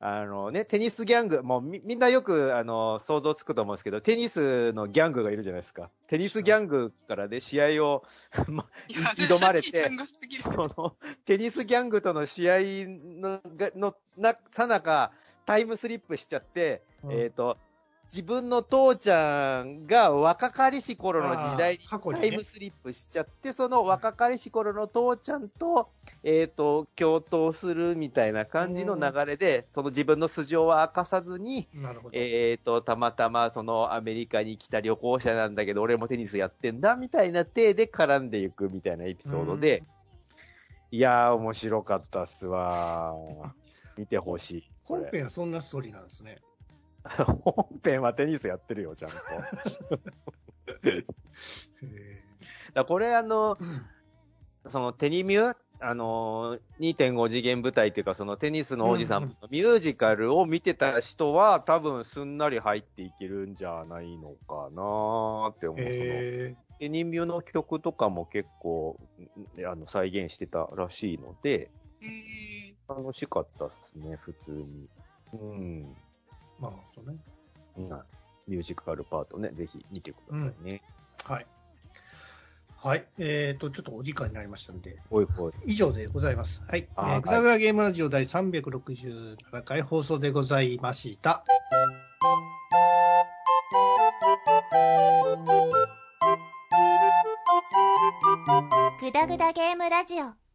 [0.00, 5.92] あのね、テニスギャング、もうみみんなよく、あの、想像つくと思うんですけど、テニスのギャングがいるじゃないですか。
[6.08, 8.02] テニスギャングからで試合を、
[8.48, 9.88] ま、挑まれて
[10.42, 12.58] その、テニスギャングとの試合
[13.20, 15.12] の、がの、な、さなか、
[15.46, 17.56] タイムスリップしちゃって、うんえっ、と、
[18.06, 25.88] 自分の父ちゃんが若かりし頃の時代にタイムスリップしちゃって、その若かりし頃の父ちゃんと、
[26.22, 31.68] えっ、と、共闘するみたいな感じの流れで、その自分の素性は明かさずに。
[32.12, 39.82] えっ、と、たまたまそのアメリカに来た旅行者なんだけど、俺もテニスやってんだ、みたいな体で絡んでいくみたいなエピソードで、
[40.92, 43.50] いやー、面白かったっすわー。
[43.96, 44.70] 見てほしい。
[44.84, 46.38] 本編はそんなストーリーなんですね。
[47.44, 49.16] 本編はテニスやってるよ、ちゃんと。
[52.74, 65.82] だこれ、あの、えそのテニミュあのー、2.5次元舞台っていうか、そのテニスの王子様のミュージカルを見てた人は、多分すんなり入っていけるんじゃないのかなーって思う。
[65.82, 68.98] そのへテニミュの曲とかも結構、
[69.58, 71.70] んあの、再現してたらしいので、
[72.88, 74.88] 楽しかったっすね、普通に。
[75.34, 75.96] うん。
[76.58, 77.18] えなるほどね。
[77.78, 78.02] うん
[78.48, 80.80] ミュージカルパートね、ぜひ見てくださいね。
[81.24, 81.46] はい。
[82.76, 83.04] はい。
[83.18, 85.52] えっ、と、ちょっとお時間になりましたので、おいおい。
[85.64, 86.62] 以上でございます。
[86.68, 86.80] はい。
[86.80, 91.44] えあーー、グダグダゲームラジオ第367回放送でございました。
[99.00, 100.45] グダグダゲームラジオ